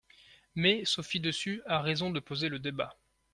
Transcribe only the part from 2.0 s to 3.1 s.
de poser le débat.